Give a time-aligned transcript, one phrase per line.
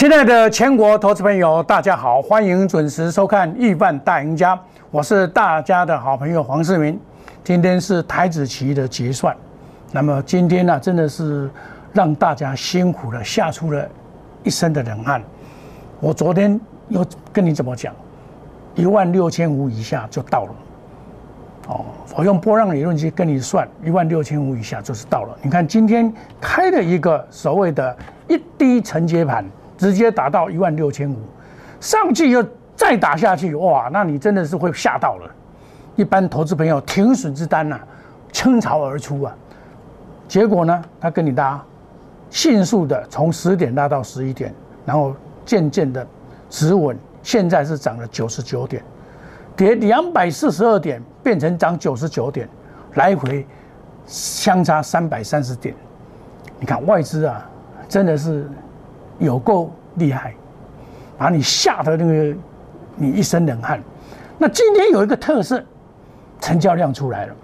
[0.00, 4.56] 亲爱的全国投资朋友，大家好，欢迎准时收看《亿万大赢家》，
[4.90, 6.98] 我是大家的好朋友黄世明。
[7.44, 9.36] 今天是台子期的结算，
[9.92, 11.50] 那么今天呢，真的是
[11.92, 13.86] 让大家辛苦了，吓出了
[14.42, 15.22] 一身的冷汗。
[16.00, 16.58] 我昨天
[16.88, 17.94] 又跟你怎么讲？
[18.76, 20.52] 一万六千五以下就到了。
[21.68, 21.84] 哦，
[22.16, 25.36] 我用波浪理论去跟你算，一万六千五以下就是到了。
[25.42, 26.10] 你看今天
[26.40, 27.94] 开了一个所谓的
[28.28, 29.44] 一低承接盘。
[29.80, 31.16] 直接打到一万六千五，
[31.80, 35.30] 上去又再打下去，哇，那你真的是会吓到了。
[35.96, 37.80] 一般投资朋友停损之单呐，
[38.30, 39.34] 倾巢而出啊。
[40.28, 41.64] 结果呢，他跟你搭，
[42.28, 44.54] 迅速的从十点拉到十一点，
[44.84, 46.06] 然后渐渐的
[46.50, 48.84] 止稳，现在是涨了九十九点，
[49.56, 52.46] 跌两百四十二点变成涨九十九点，
[52.96, 53.46] 来回
[54.04, 55.74] 相差三百三十点。
[56.58, 57.48] 你看外资啊，
[57.88, 58.46] 真的是。
[59.20, 60.34] 有够厉害，
[61.16, 62.36] 把你吓得那个
[62.96, 63.80] 你一身冷汗。
[64.38, 65.62] 那今天有一个特色，
[66.40, 67.34] 成交量出来了，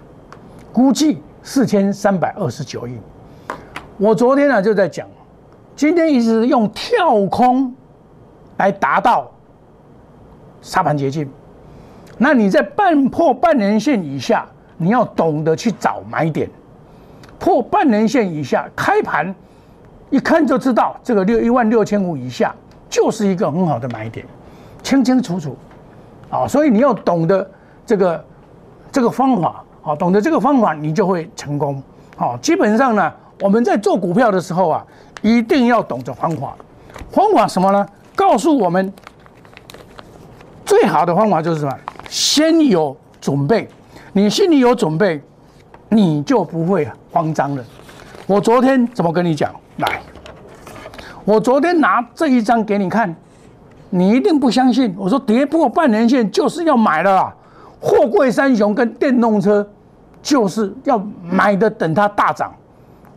[0.73, 2.97] 估计四千三百二十九亿。
[3.97, 5.07] 我昨天呢就在讲，
[5.75, 7.71] 今天一直用跳空
[8.57, 9.31] 来达到
[10.61, 11.29] 沙盘捷径。
[12.17, 14.47] 那你在半破半年线以下，
[14.77, 16.49] 你要懂得去找买点。
[17.37, 19.33] 破半年线以下开盘。
[20.09, 22.55] 一看就知道，这个六一万六千五以下
[22.89, 24.25] 就是一个很好的买点，
[24.81, 25.57] 清清楚楚，
[26.29, 27.49] 啊，所以你要懂得
[27.85, 28.25] 这个
[28.91, 31.81] 这个方法，啊，懂得这个方法，你就会成功，
[32.15, 34.85] 好，基本上呢，我们在做股票的时候啊，
[35.21, 36.55] 一定要懂得方法，
[37.11, 37.85] 方法什么呢？
[38.15, 38.91] 告诉我们
[40.65, 41.77] 最好的方法就是什么？
[42.09, 43.67] 先有准备，
[44.13, 45.21] 你心里有准备，
[45.89, 47.63] 你就不会慌张了。
[48.25, 49.53] 我昨天怎么跟你讲？
[49.77, 50.01] 来，
[51.23, 53.15] 我昨天拿这一张给你看，
[53.91, 54.95] 你一定不相信。
[54.97, 57.31] 我说跌破半年线就是要买的啦，
[57.79, 59.67] 货柜三雄跟电动车
[60.21, 62.51] 就是要买的，等它大涨。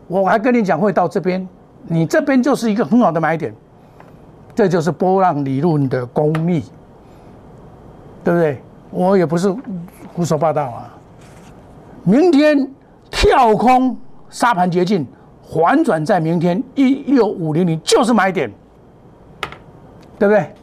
[0.07, 1.47] 我还跟你讲会到这边，
[1.87, 3.51] 你这边就是一个很好的买点，
[4.53, 6.63] 这就是波浪理论的功力，
[8.23, 8.61] 对不对？
[8.91, 9.49] 我也不是
[10.13, 10.93] 胡说八道啊。
[12.03, 12.69] 明天
[13.09, 13.97] 跳空
[14.29, 15.07] 沙盘捷径。
[15.53, 18.49] 反转在明天一六五零零就是买点，
[20.17, 20.53] 对不对？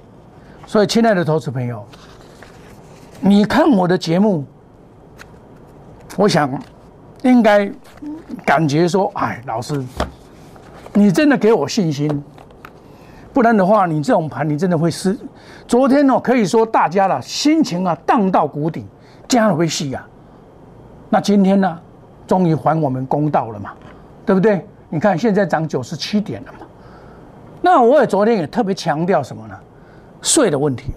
[0.67, 1.85] 所以，亲爱的投资朋友，
[3.21, 4.45] 你看我的节目，
[6.17, 6.51] 我想
[7.23, 7.71] 应该
[8.47, 9.85] 感觉说，哎，老师，
[10.95, 12.23] 你真的给我信心，
[13.33, 15.19] 不然的话，你这种盘你真的会失。
[15.67, 18.87] 昨天呢，可以说大家的心情啊荡到谷底，
[19.27, 20.09] 这样会戏啊。
[21.11, 21.79] 那今天呢，
[22.27, 23.73] 终于还我们公道了嘛，
[24.25, 24.67] 对不对？
[24.91, 26.61] 你看，现在涨九十七点了嘛？
[27.61, 29.55] 那我也昨天也特别强调什么呢？
[30.23, 30.93] 税的问题，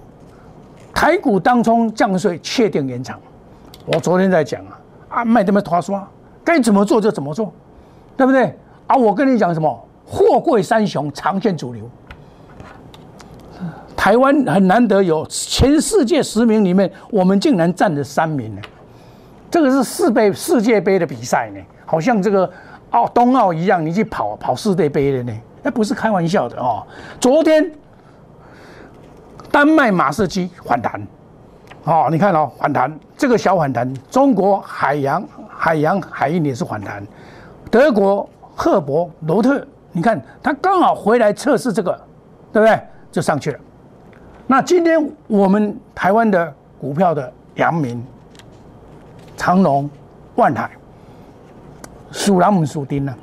[0.94, 3.20] 台股当中降税确定延长。
[3.86, 4.80] 我昨天在讲啊，
[5.10, 6.08] 啊卖这么拖刷，
[6.44, 7.52] 该怎么做就怎么做，
[8.16, 8.56] 对不对？
[8.88, 9.88] 啊，我跟你讲什么？
[10.06, 11.90] 货柜三雄长线主流，
[13.98, 18.62] 台湾很难得有全世界十名里面，我们竟然占了三名呢。
[19.50, 22.50] 这个是世杯世界杯的比赛呢，好像这个。
[22.92, 25.34] 哦，冬奥一样，你去跑跑世界杯的呢？
[25.64, 26.86] 那不是开玩笑的哦。
[27.20, 27.72] 昨天
[29.52, 31.02] 丹麦马士基反弹，
[31.86, 37.06] 哦，你看哦，反弹这个小反弹，中国海洋海洋海运也是反弹，
[37.70, 41.92] 德国赫伯罗特，你看他刚好回来测试这个，
[42.52, 42.80] 对不对？
[43.12, 43.60] 就上去了。
[44.48, 48.06] 那今天我们台湾的股票的阳明、
[49.38, 49.90] 长隆、
[50.36, 50.70] 万海。
[52.12, 53.14] 属狼母属丁呢？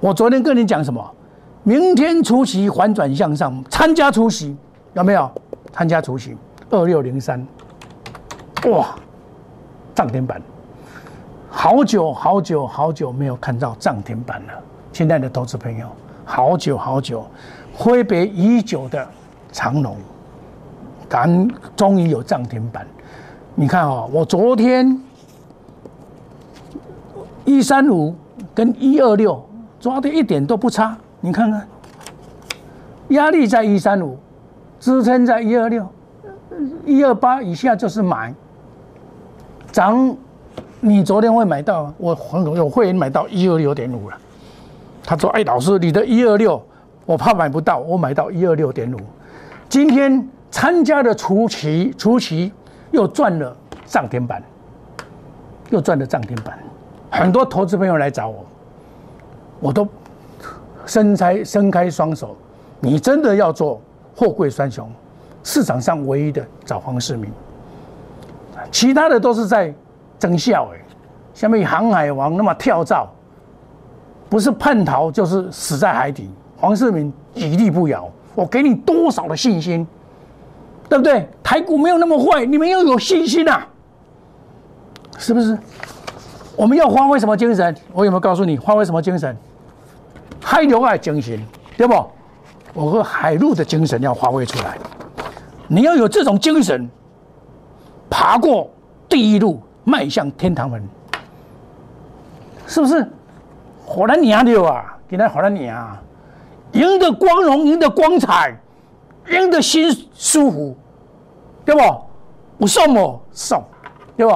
[0.00, 1.14] 我昨天跟你讲什么？
[1.62, 4.56] 明天除夕反转向上，参加除夕
[4.92, 5.30] 有没有？
[5.72, 6.36] 参加除夕
[6.70, 7.44] 二六零三，
[8.70, 8.94] 哇，
[9.94, 10.40] 涨停板！
[11.50, 14.52] 好久好久好久没有看到涨停板了，
[14.92, 15.88] 亲爱的投资朋友，
[16.24, 17.26] 好久好久，
[17.72, 19.08] 挥别已久的
[19.50, 19.96] 长龙，
[21.08, 22.86] 咱终于有涨停板。
[23.54, 25.00] 你看哦，我昨天。
[27.44, 28.14] 一三五
[28.54, 29.44] 跟一二六
[29.78, 31.66] 抓的一点都不差，你看看，
[33.08, 34.18] 压力在一三五，
[34.80, 35.86] 支撑在一二六，
[36.86, 38.34] 一二八以下就是买。
[39.70, 40.16] 涨，
[40.80, 41.92] 你昨天会买到？
[41.98, 42.16] 我
[42.56, 44.16] 有会员买到一二六点五了。
[45.04, 46.62] 他说：“哎，老师，你的一二六，
[47.04, 48.96] 我怕买不到，我买到一二六点五。
[49.68, 52.50] 今天参加的初期，初期
[52.90, 53.54] 又赚了
[53.84, 54.42] 涨停板，
[55.68, 56.58] 又赚了涨停板。”
[57.14, 58.44] 很多投资朋友来找我，
[59.60, 59.86] 我都
[60.84, 62.36] 伸开伸开双手
[62.80, 63.80] 你真的要做
[64.16, 64.90] 货柜三雄，
[65.44, 67.30] 市场上唯一的找黄世明，
[68.72, 69.72] 其他的都是在
[70.18, 70.78] 争笑哎，
[71.32, 73.08] 下面航海王那么跳蚤，
[74.28, 76.28] 不是叛逃就是死在海底。
[76.56, 79.86] 黄世明屹立不摇，我给你多少的信心，
[80.88, 81.28] 对不对？
[81.44, 83.66] 台股没有那么坏，你们要有信心啊，
[85.16, 85.56] 是不是？
[86.56, 87.74] 我们要发挥什么精神？
[87.92, 89.36] 我有没有告诉你发挥什么精神？
[90.40, 91.40] 海流爱精神，
[91.76, 91.94] 对不？
[92.72, 94.76] 我和海陆的精神要发挥出来。
[95.66, 96.88] 你要有这种精神，
[98.10, 98.70] 爬过
[99.08, 100.86] 第一路，迈向天堂门，
[102.66, 103.06] 是不是？
[103.86, 104.96] 好难娘的啊！
[105.08, 106.00] 给他好难娘啊！
[106.72, 108.56] 赢得光荣，赢得光彩，
[109.30, 110.76] 赢得心舒服，
[111.64, 111.80] 对不？
[112.58, 113.62] 我送我送，
[114.16, 114.32] 对不？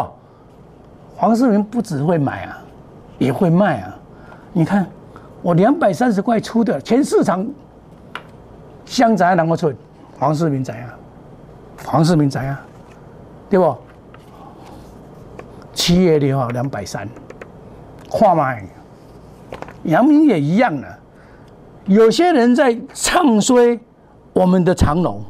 [1.20, 2.62] 黄世明不只会买啊，
[3.18, 3.98] 也会卖啊！
[4.52, 4.86] 你看，
[5.42, 7.44] 我两百三十块出的，全市场
[8.84, 9.74] 香仔能够出，
[10.16, 10.88] 黄世明怎样？
[11.84, 12.56] 黄世明怎样？
[13.50, 13.76] 对不？
[15.72, 17.08] 七月六号两百三，
[18.08, 18.64] 跨卖，
[19.82, 20.86] 阳明也一样的。
[21.86, 23.76] 有些人在唱衰
[24.32, 25.20] 我们的长龙，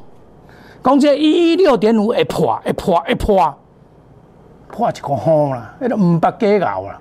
[0.84, 3.58] 讲这一一六点五会破，会破，会破。
[4.79, 7.01] 破一个风啦，迄个五百几咬啦，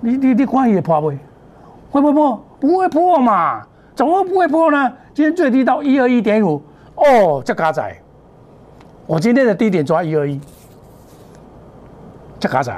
[0.00, 1.18] 你你你看伊会破未？
[1.90, 2.44] 会不会破？
[2.58, 3.62] 不会破嘛？
[3.94, 4.90] 怎么不会破呢？
[5.12, 6.62] 今天最低到一二一点五，
[6.94, 7.94] 哦，这嘎仔，
[9.06, 10.40] 我今天的低点抓一二一，
[12.40, 12.72] 这嘎仔，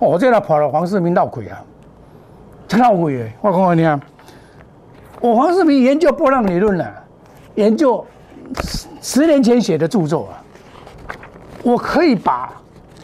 [0.00, 1.58] 哦，这个破了黄世明闹鬼啊，
[2.68, 3.32] 这闹鬼诶！
[3.40, 4.00] 我讲你听，
[5.22, 6.92] 我黄世明研究波浪理论了，
[7.54, 8.04] 研究
[8.60, 10.44] 十十年前写的著作啊，
[11.62, 12.52] 我可以把。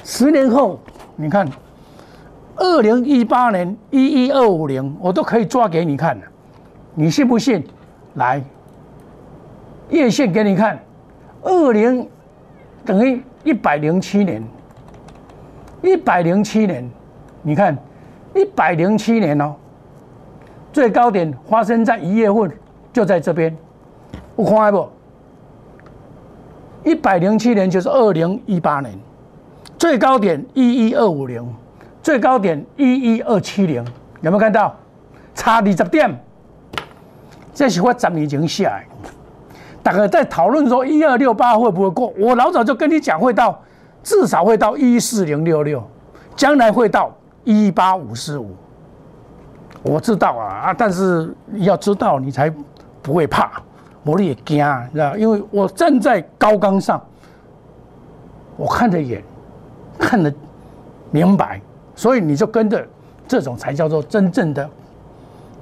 [0.04, 0.78] 十年后，
[1.16, 1.48] 你看，
[2.56, 6.20] 二零一八年一一二五零，我都可以抓给你看，
[6.94, 7.64] 你信不信？
[8.16, 8.44] 来，
[9.88, 10.78] 月线给你看，
[11.42, 12.06] 二零
[12.84, 14.44] 等于一百零七年，
[15.80, 16.86] 一百零七年，
[17.40, 17.74] 你看
[18.34, 19.54] 一百零七年哦，
[20.70, 22.52] 最高点发生在一月份，
[22.92, 23.56] 就在这边，
[24.36, 24.86] 我看不？
[26.84, 28.92] 一百零七年就是二零一八年。
[29.78, 31.44] 最高点一一二五零，
[32.02, 33.84] 最高点一一二七零，
[34.20, 34.74] 有没有看到？
[35.34, 36.16] 差二十点，
[37.52, 38.86] 这是我十年前下来。
[39.82, 42.12] 大家在讨论说一二六八会不会过？
[42.16, 43.60] 我老早就跟你讲会到，
[44.02, 45.82] 至少会到一四零六六，
[46.36, 47.12] 将来会到
[47.42, 48.54] 一八五四五。
[49.82, 50.72] 我知道啊啊！
[50.72, 52.48] 但是要知道，你才
[53.02, 53.60] 不会怕，
[54.04, 57.04] 我也惊，知道因为我站在高岗上，
[58.56, 59.22] 我看着眼。
[59.98, 60.32] 看得
[61.10, 61.60] 明白，
[61.94, 62.86] 所以你就跟着
[63.26, 64.68] 这种才叫做真正的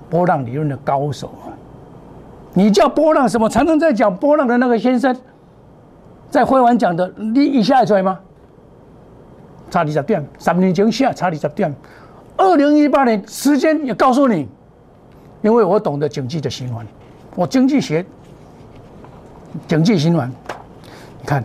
[0.09, 1.31] 波浪理论的高手！
[2.55, 3.49] 你叫波浪什么？
[3.49, 5.17] 常常在讲波浪的那个先生，
[6.31, 8.19] 在会完讲的，你一下出来吗？
[9.71, 11.75] 差二十点，三年前下差二十点，
[12.37, 14.49] 二零一八年时间也告诉你，
[15.41, 16.87] 因为我懂得经济的循环，
[17.35, 18.05] 我经济学
[19.67, 20.31] 经济循环，
[21.21, 21.43] 你看。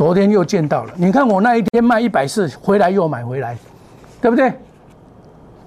[0.00, 3.54] 昨天又见到了，你看我那一天卖一百四，回来又买回来，
[4.18, 4.50] 对不对？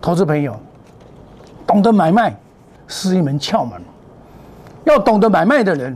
[0.02, 0.60] 投资朋友，
[1.68, 2.36] 懂得买卖
[2.88, 3.80] 是一门窍门，
[4.86, 5.96] 要懂得买卖的人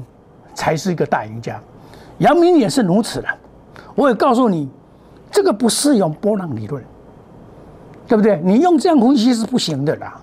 [0.54, 1.60] 才是一个大赢家。
[2.20, 3.28] 杨明也是如此的，
[3.96, 4.70] 我也告诉你，
[5.32, 6.84] 这个不适用波浪理论，
[8.06, 8.40] 对不对？
[8.44, 10.16] 你用这样分析是不行的啦，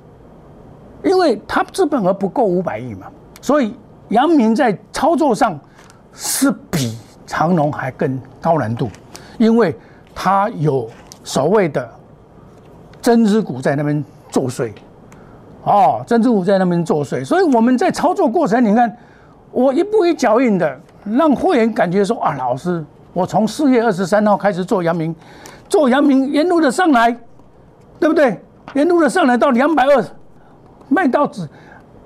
[1.03, 3.09] 因为他资本额不够五百亿嘛，
[3.41, 3.75] 所以
[4.11, 5.59] 杨明在操作上
[6.13, 6.97] 是比。
[7.27, 8.89] 长龙还更高难度，
[9.39, 9.75] 因为
[10.15, 10.89] 它有
[11.23, 11.89] 所谓的
[13.01, 14.73] 针织股在那边作祟，
[15.63, 18.97] 哦，针织股在那边作祟，所以我们在操作过程，你看
[19.53, 25.15] 我一步一脚印的，让会员感觉说啊，老师，我从四月二十三号开始做阳明，
[25.69, 27.11] 做阳明沿路的上来，
[27.99, 28.41] 对不对？
[28.75, 30.05] 沿路的上来到两百二，
[30.89, 31.49] 卖到只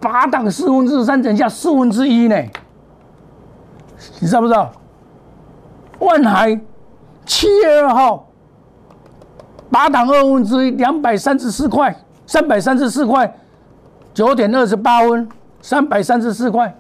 [0.01, 2.37] 八档四分之三，等下四分之一呢，
[4.21, 4.71] 你知道不知道？
[5.99, 6.59] 万海
[7.27, 8.27] 七月二号
[9.71, 11.95] 八档二分之一两百三十四块，
[12.27, 13.33] 三百三十四块
[14.15, 15.29] 九点二十八分，
[15.61, 16.75] 三百三十四块。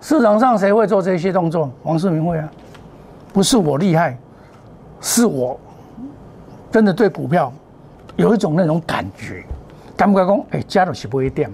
[0.00, 1.70] 市场上谁会做这些动作？
[1.84, 2.50] 王世明会啊，
[3.32, 4.18] 不是我厉害，
[5.00, 5.58] 是我
[6.72, 7.52] 真的对股票
[8.16, 9.44] 有一种那种感觉。
[9.96, 10.44] 敢不敢讲？
[10.50, 11.48] 哎，加了是不会掉。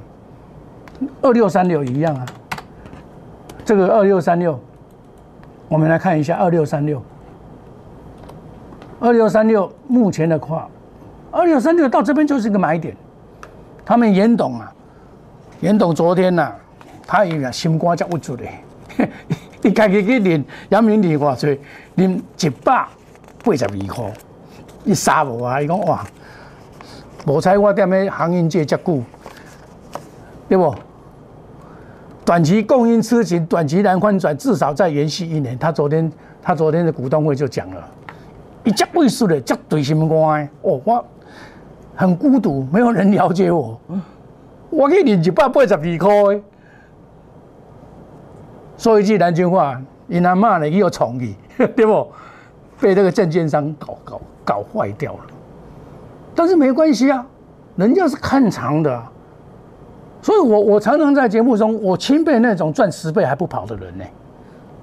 [1.21, 2.27] 二六三六一样啊，
[3.67, 4.59] 这个二六三六。
[5.69, 7.03] 我们来看一下二六三六，
[9.01, 10.69] 二六三六目前的话，
[11.31, 12.97] 二六三六到这边就是一个买点。
[13.85, 14.73] 他们严董啊，
[15.61, 16.53] 严董昨天呐
[17.07, 18.61] 他伊啊心肝才郁住嘞，
[19.63, 21.61] 伊家己去领，杨明练偌济，
[21.97, 22.87] 练一百
[23.45, 24.13] 八十二块，
[24.85, 25.61] 伊杀无啊！
[25.61, 26.05] 伊讲哇，
[27.27, 29.03] 无彩我踮咧航运界遮久，
[30.49, 30.75] 对不？
[32.29, 35.59] 短期供应吃紧，短期难翻转，至少再延续一年。
[35.59, 37.83] 他昨天他昨天的股东会就讲了，
[38.65, 41.03] 一只位数的，绝对心肝哦，我
[41.97, 43.81] 很孤独，没有人了解我，
[44.69, 46.41] 我去练一百八十二块。
[48.77, 51.35] 说一句南京话，你阿妈呢又宠你，
[51.75, 52.07] 对不？
[52.79, 55.21] 被这个证券商搞搞搞坏掉了。
[56.35, 57.25] 但是没关系啊，
[57.77, 59.03] 人家是看长的，
[60.29, 64.05] 所以我我常常在节目中，我钦佩那种赚十倍还不跑的人呢，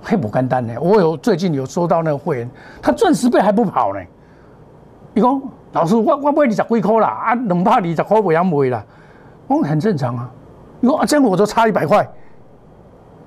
[0.01, 0.73] 还不干单呢。
[0.81, 2.49] 我有最近有收到那个会员，
[2.81, 3.99] 他赚十倍还不跑呢。
[5.13, 5.39] 你讲
[5.73, 8.83] 老师，我我买二十几块啦，啊，两百二十块不想买啦，
[9.45, 10.27] 我很正常啊。
[10.79, 12.09] 你说啊，这样我就差一百块。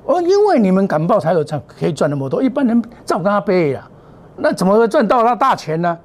[0.07, 2.43] 哦，因为你们敢报才有赚，可以赚那么多。
[2.43, 3.89] 一般人照跟他背呀，
[4.35, 5.97] 那怎么会赚到那大钱呢？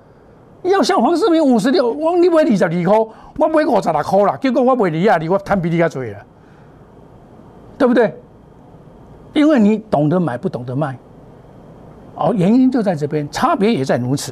[0.63, 2.97] 要像黄世明五十六，我你买二十二块，
[3.37, 6.17] 我买五十六块啦，结果我买二十二，我摊比你较多了，
[7.77, 8.13] 对不对？
[9.33, 10.97] 因为你懂得买，不懂得卖。
[12.15, 14.31] 哦，原因就在这边，差别也在如此。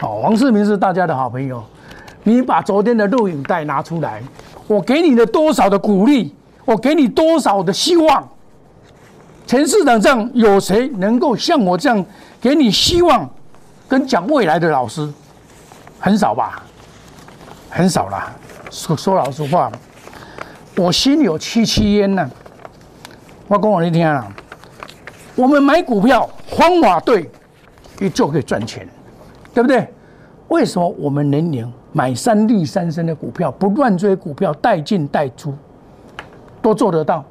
[0.00, 1.62] 哦，黄世明是大家的好朋友，
[2.24, 4.20] 你把昨天的录影带拿出来，
[4.66, 6.34] 我给你的多少的鼓励，
[6.64, 8.28] 我给你多少的希望。
[9.46, 12.04] 全市场上有谁能够像我这样
[12.40, 13.28] 给你希望
[13.88, 15.08] 跟讲未来的老师？
[16.00, 16.62] 很少吧，
[17.68, 18.32] 很少啦。
[18.70, 19.70] 说说老实话，
[20.76, 22.28] 我心有戚戚焉呢。
[23.46, 24.26] 我讲我你听啊，
[25.34, 27.30] 我们买股票方法对，
[27.98, 28.88] 你就可以赚钱，
[29.52, 29.86] 对不对？
[30.48, 35.54] 为什么我们年年买三利三升的股票，不乱追股票，带进带出，
[36.62, 37.24] 都做得到？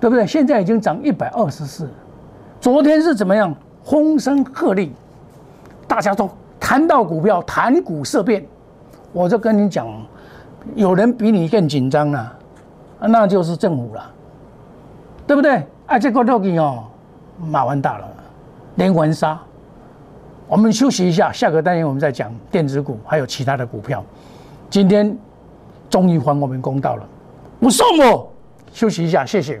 [0.00, 0.26] 对不对？
[0.26, 1.88] 现在已经涨一百二十四，
[2.60, 3.54] 昨天是怎么样？
[3.84, 4.90] 风声鹤唳，
[5.86, 8.46] 大家都谈到股票，谈股色变。
[9.12, 9.88] 我就跟你讲，
[10.74, 12.36] 有人比你更紧张了，
[13.00, 14.12] 那就是政府了，
[15.26, 15.64] 对不对？
[15.86, 16.84] 啊，这个肉给哦，
[17.40, 18.08] 马完大了，
[18.74, 19.40] 连环杀。
[20.46, 24.04] 我们休息一下，下个单元我们再讲电子股，还有其他的股票。
[24.68, 25.16] 今天
[25.88, 27.06] 终于还我们公道了，
[27.60, 28.30] 不送我。
[28.72, 29.60] 休息一下，谢谢。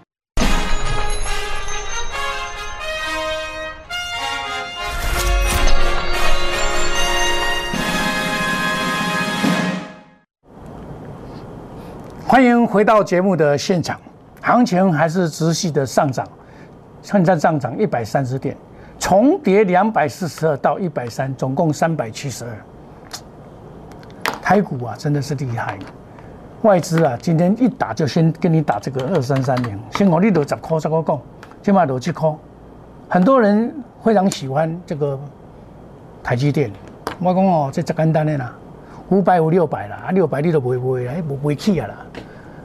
[12.41, 14.01] 欢迎回到节目的现场，
[14.41, 16.27] 行情还是持续的上涨，
[17.03, 18.57] 现在上涨一百三十点，
[18.97, 22.51] 重叠两百四十二到一百三，总共三百七十二。
[24.41, 25.77] 台股啊，真的是厉害，
[26.63, 31.21] 外资啊，今天一打就先跟你打这个二三三零，先我你都十块十块讲，
[31.61, 32.33] 起码都七块。
[33.07, 33.71] 很多人
[34.03, 35.19] 非常喜欢这个
[36.23, 36.71] 台积电，
[37.19, 38.51] 我讲哦，这最简单的啦。
[39.09, 41.95] 五百五六百啦，啊六百你都不会不会啊，不会去啊啦。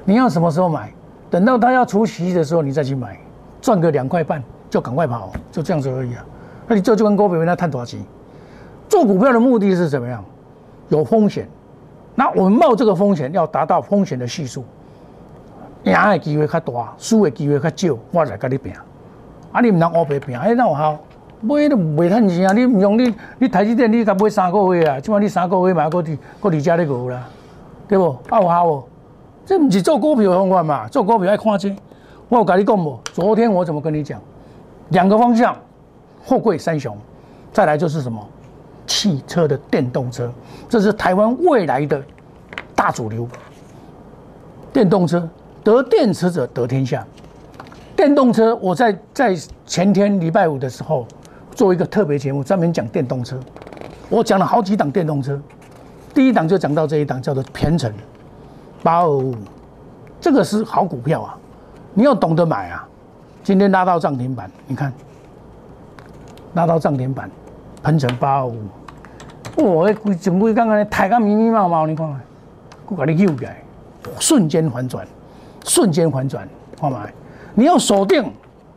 [0.06, 0.90] 你要什么时候买？
[1.28, 3.18] 等到它要除息的时候你再去买，
[3.60, 6.24] 赚个两块半就赶快跑，就这样子而已啊。
[6.68, 8.00] 那你这就跟高比跟他探多少钱？
[8.88, 10.24] 做股票的目的是怎么样？
[10.88, 11.48] 有风险，
[12.14, 14.64] 那我们冒这个风险要达到风险的系数，
[15.82, 18.72] 赢的机会较大，输的机会较少，我才跟你拼。
[19.50, 20.96] 啊，你唔能乌白拼，哎，那有效。
[21.40, 22.52] 买都袂趁钱啊！
[22.52, 24.98] 你唔用你，你台积电你才买三个月啊！
[24.98, 27.28] 即摆你三个月嘛，搁伫搁伫遮咧牛啦，
[27.86, 28.16] 对不？
[28.30, 28.88] 啊有效无？
[29.46, 30.88] 这唔是做股票方法嘛？
[30.88, 31.74] 做股票爱看这。
[32.28, 32.98] 我有甲你讲无？
[33.12, 34.20] 昨天我怎么跟你讲？
[34.88, 35.56] 两个方向，
[36.24, 36.98] 货柜三雄，
[37.52, 38.20] 再来就是什么？
[38.88, 40.28] 汽车的电动车，
[40.68, 42.02] 这是台湾未来的
[42.74, 43.28] 大主流。
[44.72, 45.28] 电动车
[45.62, 47.06] 得电池者得天下。
[47.94, 51.06] 电动车，我在在前天礼拜五的时候
[51.52, 53.38] 做一个特别节目，专门讲电动车。
[54.08, 55.40] 我讲了好几档电动车，
[56.12, 57.92] 第一档就讲到这一档，叫做偏城
[58.82, 59.34] 八二五，
[60.20, 61.36] 这个是好股票啊，
[61.94, 62.86] 你要懂得买啊。
[63.42, 64.92] 今天拉到涨停板，你看
[66.54, 67.30] 拉到涨停板，
[67.82, 68.56] 喷成八二五，
[69.58, 72.20] 哇，规整规刚刚抬个密密麻麻，你看，
[72.88, 73.62] 我给你扭起来，
[74.18, 75.06] 瞬间反转，
[75.64, 76.48] 瞬间反转，
[76.80, 77.06] 看嘛。
[77.54, 78.32] 你要锁定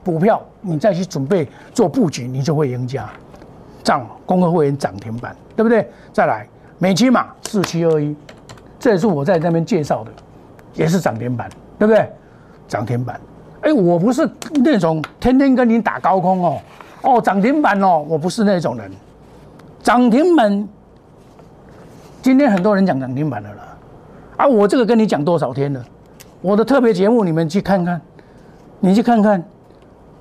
[0.06, 3.10] 股票，你再去准备做布局，你就会赢家。
[3.84, 5.90] 涨，工会会员涨停板，对不对？
[6.14, 8.16] 再来，美期码四七二一，
[8.80, 10.12] 这也是我在那边介绍的，
[10.74, 12.10] 也是涨停板，对不对？
[12.68, 13.20] 涨停板，
[13.62, 14.30] 哎，我不是
[14.64, 16.62] 那种天天跟你打高空哦，
[17.02, 18.92] 哦，涨停板哦，我不是那种人。
[19.84, 20.68] 涨停板，
[22.22, 23.62] 今天很多人讲涨停板的了，
[24.38, 25.84] 啊，我这个跟你讲多少天了？
[26.42, 28.00] 我的特别节目你们去看看。
[28.82, 29.44] 你去看看，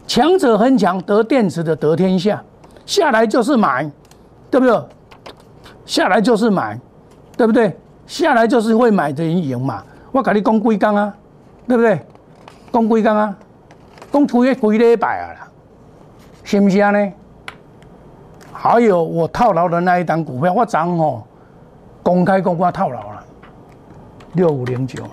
[0.05, 2.43] 强者恒强，得电池的得天下，
[2.85, 3.89] 下来就是买，
[4.51, 4.83] 对不对？
[5.87, 6.77] 下来就是买，
[7.37, 7.77] 对不对？
[8.09, 9.85] 下来就是会买的人赢嘛。
[10.11, 11.15] 我跟你讲几缸啊，
[11.69, 12.01] 对不对？
[12.73, 13.37] 讲几缸啊，
[14.11, 15.49] 讲推个几礼拜啊啦，
[16.43, 17.13] 是不是啊呢？
[18.53, 21.23] 还有我套牢的那一单股票，我涨哦，
[22.03, 23.23] 公开公开套牢了，
[24.33, 25.05] 六五零九，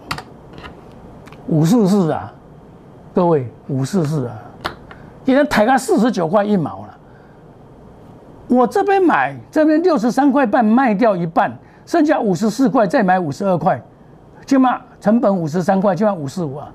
[1.47, 2.31] 五四四啊。
[3.13, 4.35] 各位五四四啊，
[5.23, 6.97] 今天抬到四十九块一毛了。
[8.47, 13.81] 我这边买，这边六十三块半卖掉一半，剩下五十四块再买五十二块，
[14.45, 16.71] 起码成本五十三块，起码五十五啊。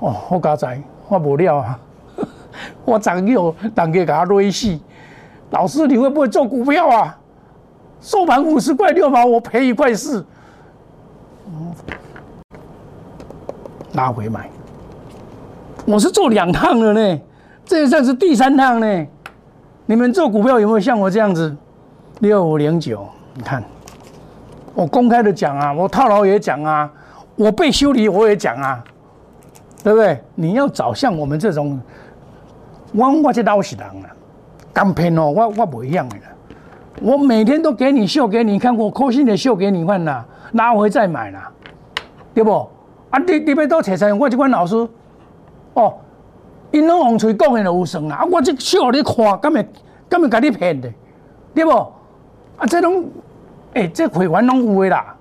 [0.00, 1.78] 哦，我家仔，我无料啊，
[2.84, 4.78] 我涨有当给给他瑞死。
[5.50, 7.16] 老师，你会不会做股票啊？
[8.00, 10.24] 收盘五十块六毛，我赔一块四，
[13.92, 14.48] 拿回买。
[15.86, 17.20] 我是做两趟了呢，
[17.64, 19.06] 这算是第三趟呢。
[19.86, 21.54] 你们做股票有没有像我这样子？
[22.20, 23.62] 六五零九，你看，
[24.74, 26.90] 我公开的讲啊，我套牢也讲啊，
[27.36, 28.82] 我被修理我也讲啊，
[29.82, 30.22] 对不对？
[30.34, 31.80] 你要找像我们这种，
[32.92, 34.10] 我我这老实人啊，
[34.72, 36.16] 刚骗哦，我我不一样的，
[37.02, 41.50] 我每天都给你秀给你看，我高兴的秀给你看呐，拿回再买啦，
[42.32, 42.68] 对不？
[43.10, 44.76] 啊，你你要多找才我这款老师。
[45.74, 45.94] 哦，
[46.72, 49.68] 因拢往嘴讲的就有算啦，啊，我这笑你看，敢会
[50.08, 50.88] 敢会甲你骗的，
[51.54, 51.70] 对不？
[51.70, 53.04] 啊，这种，
[53.74, 55.16] 哎，这会员拢有的啦。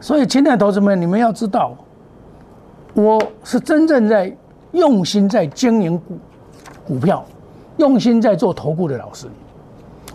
[0.00, 1.74] 所以，亲爱的投资们，你们要知道，
[2.94, 4.34] 我是真正在
[4.72, 6.18] 用心在经营股
[6.86, 7.24] 股票，
[7.78, 9.26] 用心在做投顾的老师。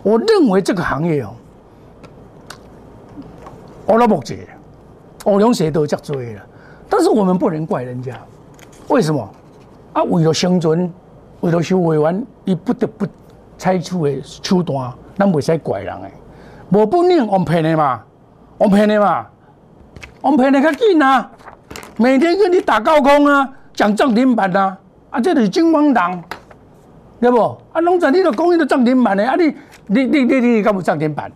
[0.02, 1.34] 我认为这个行业哦，
[3.86, 4.48] 我都目解，
[5.24, 6.42] 我用谁都叫追了，
[6.88, 8.18] 但是我们不能怪人家。
[8.88, 9.28] 为什么？
[9.92, 10.90] 啊，为了生存，
[11.40, 13.06] 为了收会员，伊不得不
[13.58, 16.12] 采取的手段，咱袂使怪人诶。
[16.72, 18.00] 无本领，我骗你嘛，
[18.56, 19.26] 我骗你嘛，
[20.22, 21.30] 我骗你较紧啊！
[21.98, 24.78] 每天跟你打高空啊，讲涨停板啊，
[25.10, 26.22] 啊，这是金光党，
[27.20, 27.38] 对不？
[27.72, 29.54] 啊，拢在你都讲伊个涨停板的，啊，你
[29.86, 31.30] 你你你你敢有涨停板？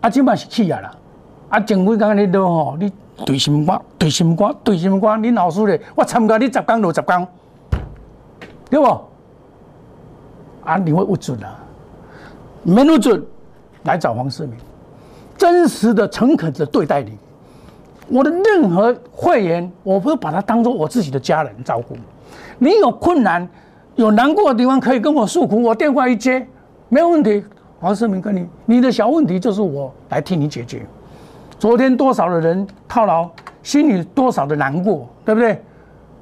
[0.00, 0.92] 啊，即摆是气啊啦！
[1.48, 2.92] 啊，前几工你都吼你。
[3.26, 7.26] 对心肝，对心肝，对心肝，恁老师咧，我参加你十工就十工，
[8.70, 8.86] 对不？
[10.64, 11.58] 啊，你会误准啊？
[12.62, 13.24] 没有准，
[13.84, 14.56] 来找黄世明，
[15.36, 17.16] 真实的、诚恳的对待你。
[18.08, 21.96] 我的任何会员，我会把他当做我自己的家人照顾。
[22.58, 23.48] 你有困难、
[23.96, 26.46] 有难过的地方，可以跟我诉苦，我电话一接，
[26.88, 27.42] 没有问题。
[27.80, 30.86] 黄世明跟你，你的小问题就是我来替你解决。
[31.58, 33.28] 昨天多少的人套牢，
[33.62, 35.60] 心里多少的难过，对不对？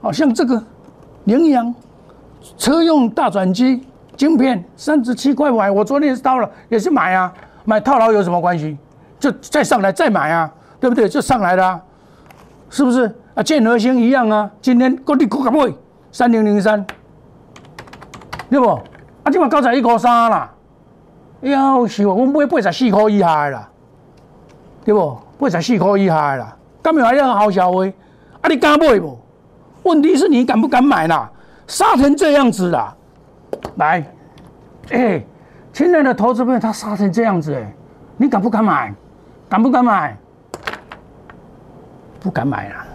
[0.01, 0.63] 好像这个
[1.25, 1.75] 羚羊
[2.57, 3.83] 车用大转机
[4.17, 7.33] 晶片三十七块买，我昨天也到了，也是买啊，
[7.65, 8.77] 买套牢有什么关系？
[9.19, 11.09] 就再上来再买啊，对不对？
[11.09, 11.81] 就上来了，
[12.71, 13.15] 是不是？
[13.35, 15.73] 啊，建和兴一样啊，今天各地股价买
[16.11, 16.85] 三零零三，
[18.49, 18.69] 对不？
[18.69, 18.83] 啊，
[19.31, 20.51] 今晚高才一块三啦，
[21.43, 23.69] 要是我买八十四块以下的啦，
[24.85, 25.19] 对不？
[25.39, 27.95] 八十四块以下啦，敢有还要好消费？
[28.41, 29.19] 啊，你敢买不？
[29.83, 31.31] 问题是你敢不敢买啦？
[31.67, 32.95] 杀成这样子啦！
[33.77, 34.05] 来，
[34.91, 35.25] 哎，
[35.73, 37.73] 亲爱的投资朋友，他杀成这样子，哎，
[38.17, 38.95] 你敢不敢买？
[39.49, 40.17] 敢不敢买？
[42.21, 42.87] 不敢买啊！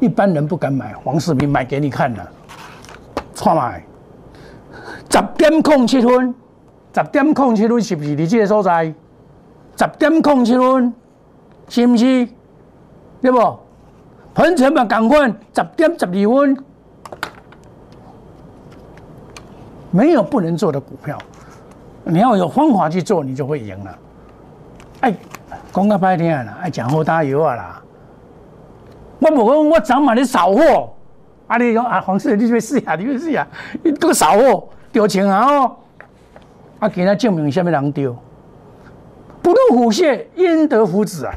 [0.00, 2.28] 一般人不敢买，黄世明买给你看了，
[3.34, 3.82] 错买。
[5.10, 6.34] 十点空七分，
[6.94, 8.92] 十点空七分是不是你这个所在？
[9.76, 10.92] 十点空七分。
[11.66, 12.28] 是不是？
[13.22, 13.58] 对不？
[14.34, 16.64] 盘成嘛，赶快十点十二分，
[19.90, 21.16] 没有不能做的股票，
[22.04, 23.98] 你要有方法去做，你就会赢了。
[25.00, 25.14] 哎，
[25.72, 27.82] 讲个白天啦，爱讲好大油啊啦！
[29.20, 30.92] 我无讲我昨晚你扫货，
[31.46, 33.46] 啊你讲啊黄世，你去试下，你去试下，
[33.82, 35.76] 你个扫货丢钱啊哦！
[36.78, 38.14] 啊，给他证明下面人丢，
[39.42, 41.34] 不入虎穴焉得虎子啊，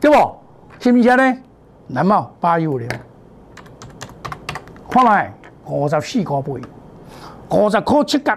[0.00, 0.36] 对不？
[0.78, 1.36] 信不信呢？
[1.86, 2.88] 南茂八一五零，
[4.90, 5.32] 看卖
[5.66, 6.52] 五十四块八，
[7.56, 8.36] 五十块七角，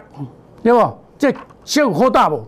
[0.62, 0.98] 对不？
[1.18, 2.44] 这小好大无？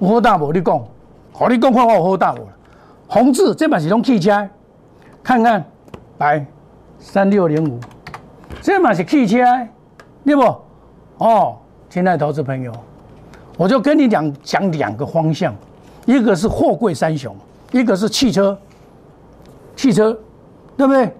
[0.00, 0.52] 有好大无？
[0.52, 0.84] 你讲，
[1.32, 2.48] 和你讲看我有好大无？
[3.08, 4.48] 宏志这嘛是种汽车，
[5.22, 5.64] 看看
[6.18, 6.44] 来
[6.98, 7.78] 三六零五，
[8.60, 9.44] 这嘛是汽车，
[10.24, 10.42] 对不？
[11.18, 11.56] 哦，
[11.88, 12.72] 亲爱的投资朋友，
[13.56, 15.54] 我就跟你讲讲两个方向，
[16.04, 17.34] 一个是货柜三雄，
[17.72, 18.56] 一个是汽车。
[19.74, 20.18] 汽车，
[20.76, 21.14] 对不对？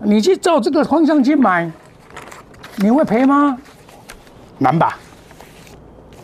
[0.00, 1.70] 你去照这个方向去买，
[2.76, 3.58] 你会赔吗？
[4.58, 4.98] 难吧，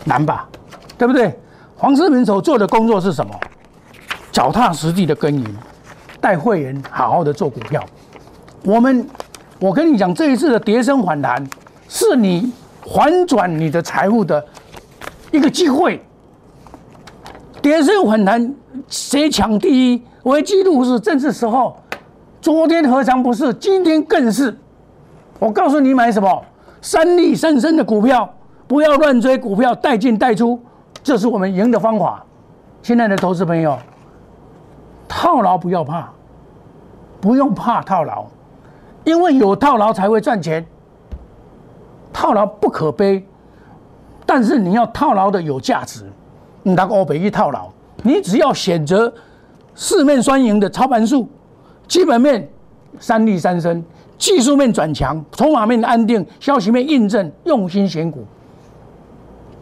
[0.06, 0.48] 难吧，
[0.96, 1.38] 对不对？
[1.76, 3.34] 黄世明所做的工作是什么？
[4.32, 5.44] 脚踏实地的耕耘，
[6.20, 7.84] 带会员好好的做股票。
[8.64, 9.06] 我们，
[9.58, 11.46] 我跟你讲，这一次的跌升反弹，
[11.88, 12.52] 是你
[12.94, 14.42] 反转你的财富的
[15.30, 16.02] 一个机会。
[17.60, 18.54] 跌升反弹，
[18.88, 20.02] 谁抢第一？
[20.22, 21.76] 危机入市正是时候，
[22.40, 23.52] 昨天何尝不是？
[23.54, 24.56] 今天更是。
[25.38, 26.44] 我告诉你买什么，
[26.80, 28.32] 三利三升的股票，
[28.66, 30.60] 不要乱追股票，带进带出，
[31.02, 32.24] 这是我们赢的方法。
[32.82, 33.78] 亲爱的投资朋友，
[35.08, 36.08] 套牢不要怕，
[37.20, 38.26] 不用怕套牢，
[39.04, 40.64] 因为有套牢才会赚钱。
[42.12, 43.26] 套牢不可悲，
[44.24, 46.04] 但是你要套牢的有价值。
[46.62, 47.68] 你拿个欧北一套牢，
[48.02, 49.12] 你只要选择。
[49.78, 51.28] 四面双赢的操盘术，
[51.86, 52.48] 基本面
[52.98, 53.84] 三利三升，
[54.16, 58.24] 技术面转强，筹码面安定，消息面印证，用心选股，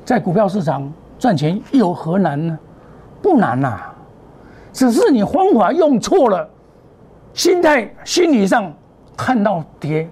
[0.04, 2.58] 在股票市场赚钱有何难呢？
[3.22, 3.78] 不难呐，
[4.72, 6.46] 只是你方法用错了，
[7.32, 8.70] 心态心理上
[9.16, 10.08] 看到跌，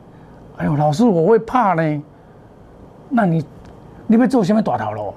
[0.57, 2.03] 哎呦，老师我会怕呢，
[3.11, 3.45] 那你
[4.07, 5.15] 你被做什么大头喽？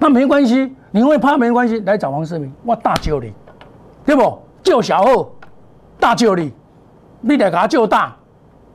[0.00, 3.32] 那没关系，你会怕没关系，来找王世明，我大救你。
[4.04, 4.38] 对不？
[4.62, 5.28] 救小号，
[6.00, 6.52] 大救你，
[7.20, 8.16] 你来给他救大，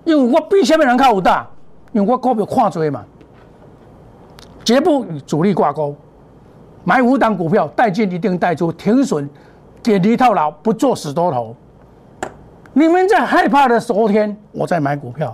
[0.05, 1.45] 因为我比下面人较有大，
[1.91, 3.03] 因为我股票看多嘛，
[4.65, 5.95] 绝不与主力挂钩，
[6.83, 9.29] 买五档股票，带进一定带出，停损，
[9.83, 11.55] 点离套牢，不做死多头。
[12.73, 15.29] 你们在害怕的昨天，我在买股票；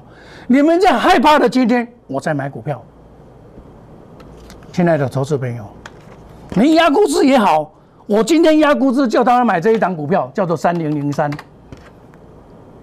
[0.48, 2.84] 你们在害怕的今天，我在买股票。
[4.74, 5.66] 亲爱的投资朋友，
[6.56, 7.72] 你压估值也好。
[8.08, 11.32] 我今天压估值叫他买这一档股票，叫做三零零三。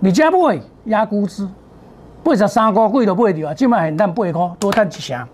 [0.01, 1.47] 你家不会压估值，
[2.25, 5.29] 八十三块贵都不会掉啊，起码很淡八块，多淡几成。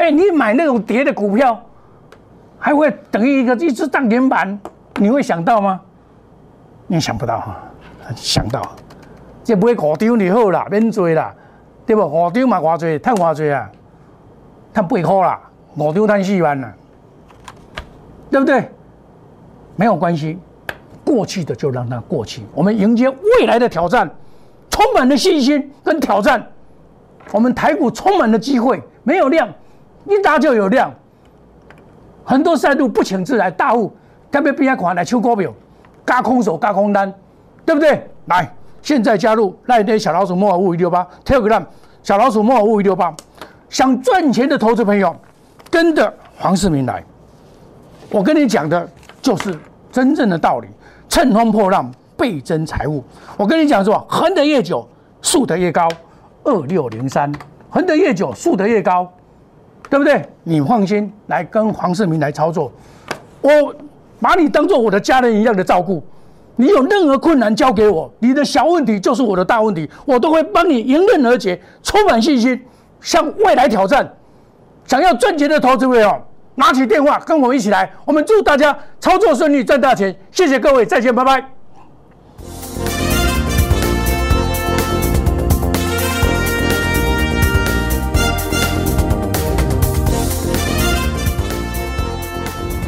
[0.00, 1.60] 哎，你买那种跌的股票，
[2.58, 4.58] 还会等于一个一只涨停板，
[4.94, 5.78] 你会想到吗？
[6.86, 7.58] 你想不到哈，
[8.16, 8.62] 想到，
[9.44, 11.34] 这不会五张就好啦，免做啦，
[11.84, 12.02] 对不？
[12.02, 13.70] 五张嘛，偌济，赚偌济啊？
[14.72, 15.38] 赚八块啦，
[15.76, 16.72] 五张赚四万啦，
[18.30, 18.70] 对不对？
[19.76, 20.38] 没有关系，
[21.04, 22.42] 过去的就让它过去。
[22.54, 24.10] 我们迎接未来的挑战，
[24.70, 26.42] 充满了信心跟挑战。
[27.32, 29.46] 我们台股充满了机会，没有量，
[30.04, 30.92] 一打就有量。
[32.24, 33.94] 很多赛路不请自来，大户
[34.30, 35.52] 特别边款来抽股票，
[36.06, 37.12] 加空手加空单，
[37.64, 38.08] 对不对？
[38.26, 41.64] 来，现在加入那一天小老鼠莫尔五一六八，Telegram
[42.02, 43.14] 小老鼠莫尔五一六八，
[43.68, 45.14] 想赚钱的投资朋友，
[45.70, 47.02] 跟着黄世明来。
[48.10, 48.88] 我跟你讲的
[49.22, 49.58] 就是。
[49.92, 50.68] 真正的道理，
[51.08, 53.02] 乘风破浪，倍增财富。
[53.36, 54.88] 我跟你讲说，横得越久，
[55.20, 55.88] 竖得越高。
[56.44, 57.32] 二六零三，
[57.68, 59.12] 横得越久，竖得越高，
[59.90, 60.24] 对不对？
[60.44, 62.72] 你放心，来跟黄世明来操作。
[63.42, 63.74] 我
[64.20, 66.02] 把你当做我的家人一样的照顾。
[66.56, 72.58] 你有任何困难交给我，你的小问题就是我的大问题，我都会帮你迎刃而解，充满信心，
[73.00, 74.10] 向未来挑战。
[74.86, 76.16] 想要赚钱的投资朋友。
[76.56, 77.90] 拿起电话，跟我一起来。
[78.04, 80.14] 我们祝大家操作顺利，赚大钱。
[80.30, 81.59] 谢谢各位，再见，拜拜。